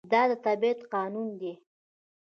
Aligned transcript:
دا 0.11 0.21
د 0.29 0.31
طبیعت 0.45 0.79
قانون 0.93 1.27
دی. 1.39 1.53